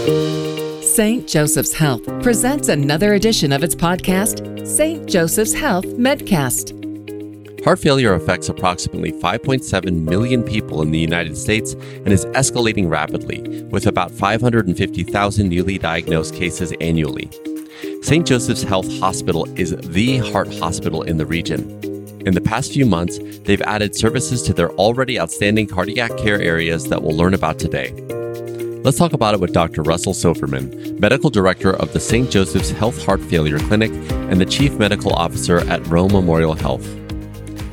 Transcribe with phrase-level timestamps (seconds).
[0.00, 1.28] St.
[1.28, 5.06] Joseph's Health presents another edition of its podcast, St.
[5.06, 6.72] Joseph's Health Medcast.
[7.62, 13.62] Heart failure affects approximately 5.7 million people in the United States and is escalating rapidly,
[13.64, 17.30] with about 550,000 newly diagnosed cases annually.
[18.00, 18.26] St.
[18.26, 21.78] Joseph's Health Hospital is the heart hospital in the region.
[22.26, 26.88] In the past few months, they've added services to their already outstanding cardiac care areas
[26.88, 27.92] that we'll learn about today.
[28.82, 29.82] Let's talk about it with Dr.
[29.82, 32.30] Russell Silverman, Medical Director of the St.
[32.30, 36.82] Joseph's Health Heart Failure Clinic and the Chief Medical Officer at Rome Memorial Health.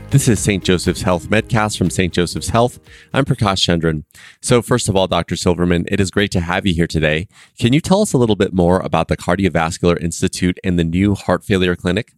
[0.09, 0.61] This is St.
[0.61, 2.13] Joseph's Health Medcast from St.
[2.13, 2.81] Joseph's Health.
[3.13, 4.03] I'm Prakash Chandran.
[4.41, 5.37] So, first of all, Dr.
[5.37, 7.29] Silverman, it is great to have you here today.
[7.57, 11.15] Can you tell us a little bit more about the Cardiovascular Institute and the new
[11.15, 12.11] heart failure clinic?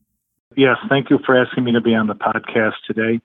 [0.58, 3.21] Yes, thank you for asking me to be on the podcast today.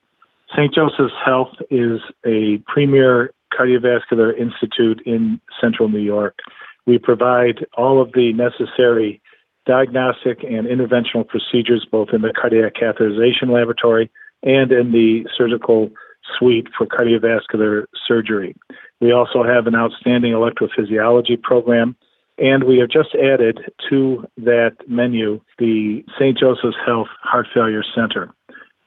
[0.55, 0.75] St.
[0.75, 6.39] Joseph's Health is a premier Cardiovascular Institute in central New York.
[6.87, 9.21] We provide all of the necessary
[9.67, 14.11] diagnostic and interventional procedures both in the cardiac catheterization laboratory
[14.43, 15.91] and in the surgical
[16.39, 18.55] suite for cardiovascular surgery.
[19.01, 21.97] We also have an outstanding electrophysiology program,
[22.39, 26.37] and we have just added to that menu the St.
[26.39, 28.33] Joseph's Health Heart Failure Center.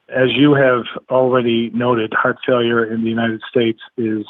[0.08, 4.24] As you have already noted, heart failure in the United States is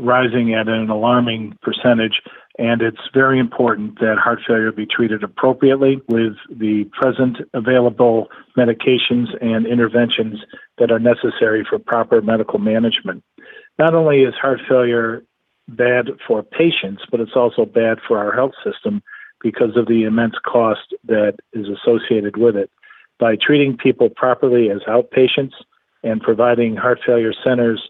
[0.00, 2.20] rising at an alarming percentage.
[2.58, 9.26] And it's very important that heart failure be treated appropriately with the present available medications
[9.40, 10.40] and interventions
[10.78, 13.24] that are necessary for proper medical management.
[13.78, 15.24] Not only is heart failure
[15.68, 19.02] bad for patients, but it's also bad for our health system
[19.40, 22.70] because of the immense cost that is associated with it.
[23.18, 25.54] By treating people properly as outpatients
[26.02, 27.88] and providing heart failure centers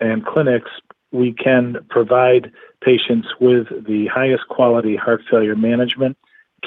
[0.00, 0.70] and clinics
[1.12, 6.16] we can provide patients with the highest quality heart failure management,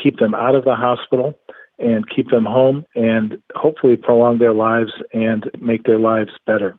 [0.02, 1.38] keep them out of the hospital,
[1.80, 6.78] and keep them home, and hopefully prolong their lives and make their lives better.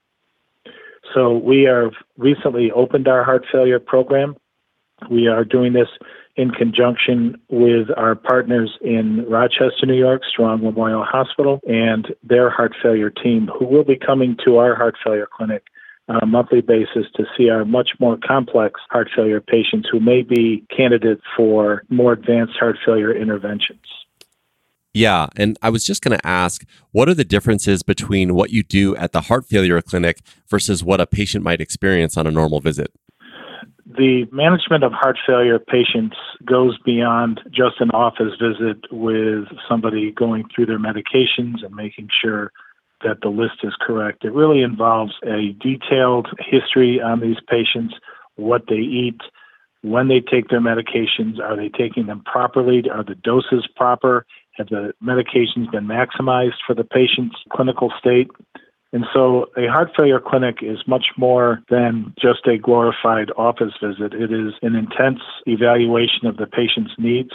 [1.13, 4.37] So, we have recently opened our heart failure program.
[5.11, 5.89] We are doing this
[6.37, 12.75] in conjunction with our partners in Rochester, New York, Strong Memorial Hospital, and their heart
[12.83, 15.65] failure team, who will be coming to our heart failure clinic
[16.09, 20.23] on a monthly basis to see our much more complex heart failure patients who may
[20.23, 23.81] be candidates for more advanced heart failure interventions.
[24.93, 28.63] Yeah, and I was just going to ask what are the differences between what you
[28.63, 32.61] do at the heart failure clinic versus what a patient might experience on a normal
[32.61, 32.93] visit?
[33.87, 40.45] The management of heart failure patients goes beyond just an office visit with somebody going
[40.55, 42.53] through their medications and making sure
[43.05, 44.25] that the list is correct.
[44.25, 47.95] It really involves a detailed history on these patients,
[48.37, 49.21] what they eat,
[49.85, 52.83] when they take their medications, are they taking them properly?
[52.91, 54.25] Are the doses proper?
[54.53, 58.31] Have the medications been maximized for the patient's clinical state?
[58.95, 64.15] And so a heart failure clinic is much more than just a glorified office visit.
[64.15, 67.33] It is an intense evaluation of the patient's needs.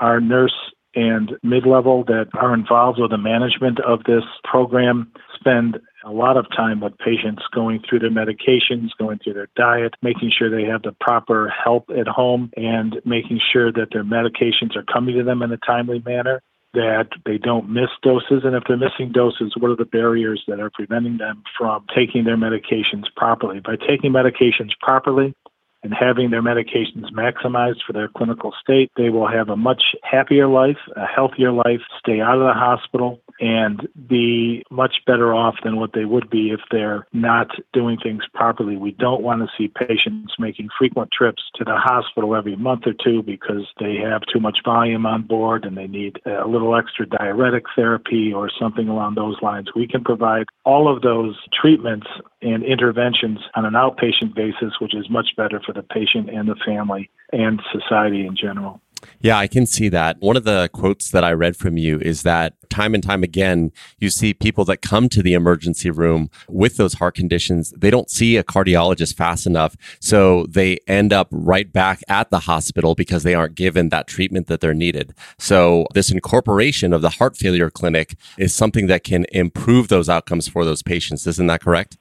[0.00, 0.54] Our nurse
[0.94, 6.36] and mid level that are involved with the management of this program spend a lot
[6.36, 10.68] of time with patients going through their medications, going through their diet, making sure they
[10.68, 15.24] have the proper help at home, and making sure that their medications are coming to
[15.24, 16.42] them in a timely manner,
[16.74, 18.42] that they don't miss doses.
[18.44, 22.24] And if they're missing doses, what are the barriers that are preventing them from taking
[22.24, 23.60] their medications properly?
[23.60, 25.34] By taking medications properly,
[25.82, 30.46] and having their medications maximized for their clinical state, they will have a much happier
[30.46, 35.76] life, a healthier life, stay out of the hospital, and be much better off than
[35.76, 38.76] what they would be if they're not doing things properly.
[38.76, 42.92] We don't want to see patients making frequent trips to the hospital every month or
[42.92, 47.04] two because they have too much volume on board and they need a little extra
[47.04, 49.70] diuretic therapy or something along those lines.
[49.74, 52.06] We can provide all of those treatments
[52.42, 56.56] and interventions on an outpatient basis, which is much better for the patient and the
[56.64, 58.80] family and society in general.
[59.20, 60.16] Yeah, I can see that.
[60.20, 63.70] One of the quotes that I read from you is that time and time again,
[63.98, 67.72] you see people that come to the emergency room with those heart conditions.
[67.76, 69.76] They don't see a cardiologist fast enough.
[70.00, 74.46] So they end up right back at the hospital because they aren't given that treatment
[74.46, 75.14] that they're needed.
[75.38, 80.48] So this incorporation of the heart failure clinic is something that can improve those outcomes
[80.48, 81.26] for those patients.
[81.26, 81.98] Isn't that correct?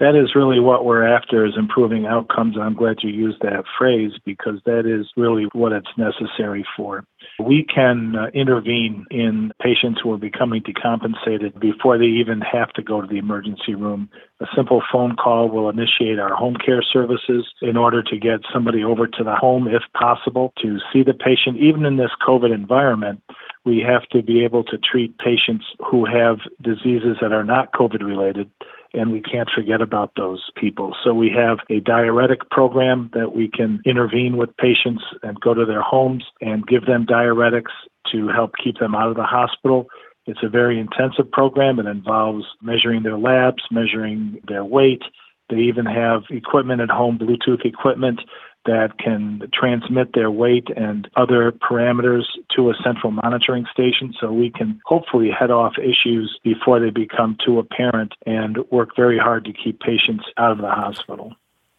[0.00, 2.56] That is really what we're after is improving outcomes.
[2.58, 7.04] I'm glad you used that phrase because that is really what it's necessary for.
[7.38, 12.82] We can uh, intervene in patients who are becoming decompensated before they even have to
[12.82, 14.08] go to the emergency room.
[14.40, 18.82] A simple phone call will initiate our home care services in order to get somebody
[18.82, 21.58] over to the home if possible to see the patient.
[21.58, 23.22] Even in this COVID environment,
[23.66, 28.02] we have to be able to treat patients who have diseases that are not COVID
[28.02, 28.50] related
[28.92, 30.94] and we can't forget about those people.
[31.04, 35.64] So we have a diuretic program that we can intervene with patients and go to
[35.64, 37.72] their homes and give them diuretics
[38.12, 39.86] to help keep them out of the hospital.
[40.26, 41.78] It's a very intensive program.
[41.78, 45.02] It involves measuring their labs, measuring their weight.
[45.48, 48.20] They even have equipment at home, Bluetooth equipment
[48.66, 52.24] that can transmit their weight and other parameters
[52.54, 57.36] to a central monitoring station so we can hopefully head off issues before they become
[57.44, 61.32] too apparent and work very hard to keep patients out of the hospital.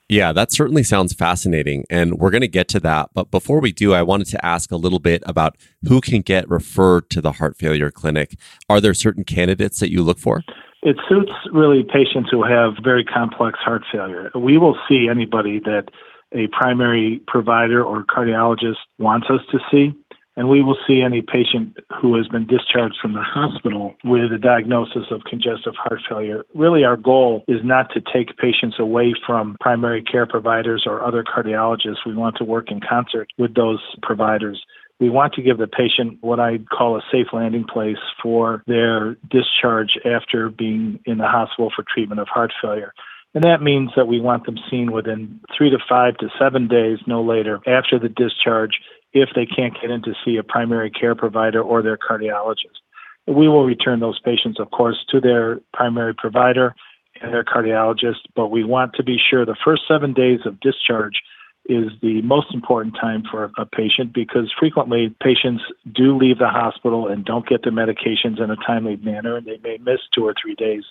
[0.10, 1.86] Yeah, that certainly sounds fascinating.
[1.90, 3.12] And we're going to get to that.
[3.14, 5.56] But before we do, I wanted to ask a little bit about
[5.88, 8.36] who can get referred to the heart failure clinic.
[8.68, 10.44] Are there certain candidates that you look for?
[10.84, 14.32] It suits really patients who have very complex heart failure.
[14.36, 15.86] We will see anybody that
[16.34, 19.94] a primary provider or cardiologist wants us to see.
[20.38, 24.38] And we will see any patient who has been discharged from the hospital with a
[24.38, 26.46] diagnosis of congestive heart failure.
[26.56, 31.24] Really, our goal is not to take patients away from primary care providers or other
[31.24, 32.06] cardiologists.
[32.06, 34.64] We want to work in concert with those providers.
[35.02, 39.16] We want to give the patient what I call a safe landing place for their
[39.30, 42.94] discharge after being in the hospital for treatment of heart failure.
[43.34, 47.00] And that means that we want them seen within three to five to seven days,
[47.08, 48.80] no later, after the discharge,
[49.14, 52.80] if they can't get in to see a primary care provider or their cardiologist.
[53.28, 56.76] We will return those patients, of course, to their primary provider
[57.22, 61.22] and their cardiologist, but we want to be sure the first seven days of discharge
[61.66, 65.62] is the most important time for a patient because frequently patients
[65.94, 69.60] do leave the hospital and don't get their medications in a timely manner and they
[69.64, 70.84] may miss two or three days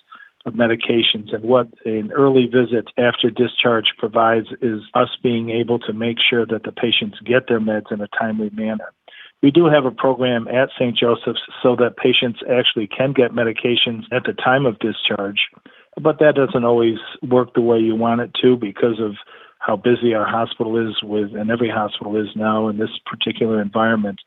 [0.45, 1.33] of medications.
[1.33, 6.45] And what an early visit after discharge provides is us being able to make sure
[6.45, 8.91] that the patients get their meds in a timely manner.
[9.41, 10.95] We do have a program at St.
[10.95, 15.47] Joseph's so that patients actually can get medications at the time of discharge,
[15.99, 19.15] but that doesn't always work the way you want it to because of
[19.57, 24.19] how busy our hospital is with, and every hospital is now in this particular environment.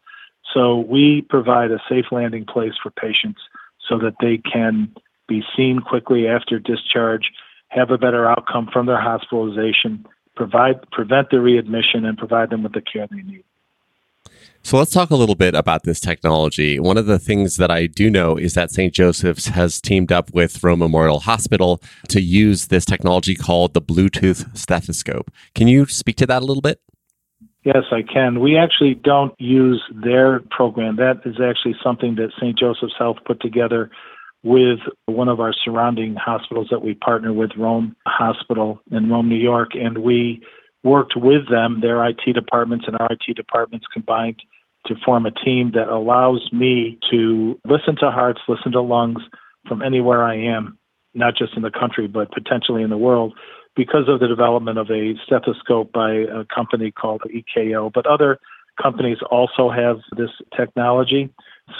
[0.52, 3.40] So we provide a safe landing place for patients
[3.88, 4.92] so that they can
[5.28, 7.30] be seen quickly after discharge,
[7.68, 10.06] have a better outcome from their hospitalization,
[10.36, 13.44] provide prevent the readmission, and provide them with the care they need.
[14.62, 16.80] So let's talk a little bit about this technology.
[16.80, 18.94] One of the things that I do know is that St.
[18.94, 24.56] Joseph's has teamed up with Rome Memorial Hospital to use this technology called the Bluetooth
[24.56, 25.30] stethoscope.
[25.54, 26.80] Can you speak to that a little bit?
[27.64, 28.40] Yes, I can.
[28.40, 30.96] We actually don't use their program.
[30.96, 32.58] That is actually something that St.
[32.58, 33.90] Joseph's Health put together
[34.44, 39.36] with one of our surrounding hospitals that we partner with, Rome Hospital in Rome, New
[39.36, 40.42] York, and we
[40.82, 44.42] worked with them, their IT departments and our IT departments combined
[44.86, 49.22] to form a team that allows me to listen to hearts, listen to lungs
[49.66, 50.78] from anywhere I am,
[51.14, 53.32] not just in the country, but potentially in the world,
[53.74, 57.90] because of the development of a stethoscope by a company called EKO.
[57.94, 58.38] But other
[58.80, 61.30] companies also have this technology.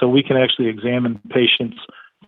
[0.00, 1.76] So we can actually examine patients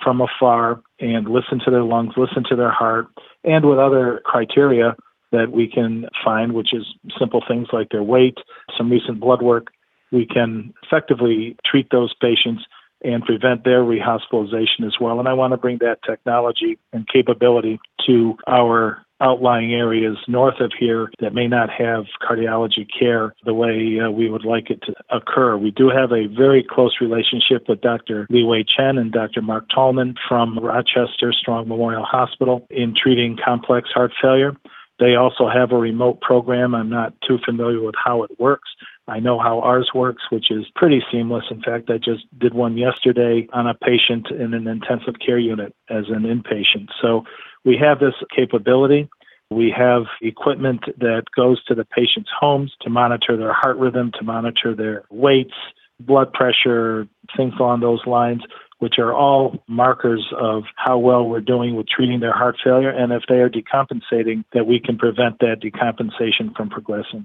[0.02, 3.08] from afar and listen to their lungs, listen to their heart,
[3.44, 4.96] and with other criteria
[5.32, 6.84] that we can find, which is
[7.18, 8.38] simple things like their weight,
[8.76, 9.68] some recent blood work,
[10.12, 12.62] we can effectively treat those patients
[13.04, 15.18] and prevent their rehospitalization as well.
[15.18, 20.72] And I want to bring that technology and capability to our outlying areas north of
[20.78, 24.94] here that may not have cardiology care the way uh, we would like it to
[25.10, 25.56] occur.
[25.56, 28.26] We do have a very close relationship with Dr.
[28.28, 29.40] Li Wei Chen and Dr.
[29.40, 34.54] Mark Tallman from Rochester Strong Memorial Hospital in treating complex heart failure.
[34.98, 36.74] They also have a remote program.
[36.74, 38.68] I'm not too familiar with how it works.
[39.08, 41.44] I know how ours works, which is pretty seamless.
[41.50, 45.74] In fact, I just did one yesterday on a patient in an intensive care unit
[45.88, 46.88] as an inpatient.
[47.00, 47.24] So
[47.64, 49.08] we have this capability.
[49.50, 54.24] We have equipment that goes to the patient's homes to monitor their heart rhythm, to
[54.24, 55.54] monitor their weights,
[56.00, 58.42] blood pressure, things along those lines,
[58.78, 62.90] which are all markers of how well we're doing with treating their heart failure.
[62.90, 67.24] And if they are decompensating, that we can prevent that decompensation from progressing.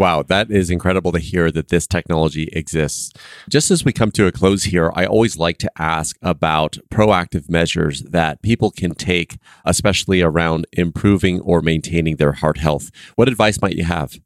[0.00, 3.12] Wow, that is incredible to hear that this technology exists.
[3.50, 7.50] Just as we come to a close here, I always like to ask about proactive
[7.50, 12.90] measures that people can take, especially around improving or maintaining their heart health.
[13.16, 14.18] What advice might you have?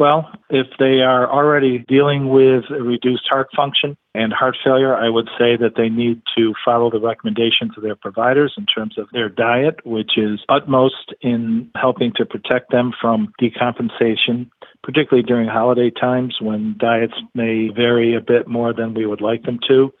[0.00, 5.28] Well, if they are already dealing with reduced heart function and heart failure, I would
[5.38, 9.28] say that they need to follow the recommendations of their providers in terms of their
[9.28, 14.48] diet, which is utmost in helping to protect them from decompensation,
[14.82, 19.42] particularly during holiday times when diets may vary a bit more than we would like
[19.42, 19.92] them to.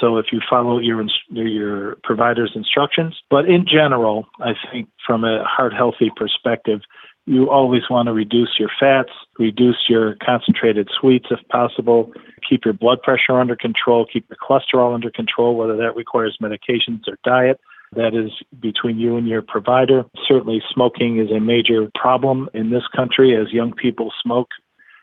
[0.00, 5.44] So if you follow your your provider's instructions, but in general, I think from a
[5.44, 6.80] heart healthy perspective,
[7.26, 12.12] you always want to reduce your fats, reduce your concentrated sweets if possible,
[12.48, 17.06] keep your blood pressure under control, keep your cholesterol under control, whether that requires medications
[17.06, 17.60] or diet.
[17.94, 20.04] That is between you and your provider.
[20.26, 23.36] Certainly, smoking is a major problem in this country.
[23.36, 24.48] As young people smoke,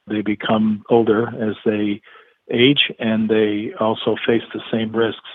[0.08, 2.02] they become older as they
[2.52, 5.30] age and they also face the same risks.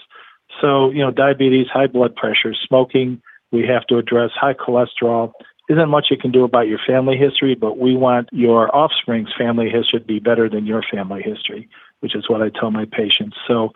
[0.61, 3.23] So, you know, diabetes, high blood pressure, smoking,
[3.53, 5.33] we have to address high cholesterol,
[5.69, 9.71] isn't much you can do about your family history, but we want your offspring's family
[9.71, 11.69] history to be better than your family history,
[12.01, 13.37] which is what I tell my patients.
[13.49, 13.71] So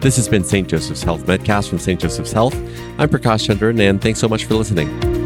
[0.00, 0.68] This has been St.
[0.68, 1.98] Joseph's Health Medcast from St.
[1.98, 2.54] Joseph's Health.
[2.98, 5.21] I'm Prakash Chandran, and thanks so much for listening.